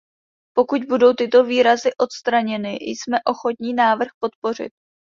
Pokud 0.55 0.81
budou 0.85 1.13
tyto 1.13 1.43
výrazy 1.43 1.89
odstraněny, 2.01 2.75
jsme 2.81 3.17
ochotní 3.27 3.73
návrh 3.73 4.09
podpořit. 4.19 4.73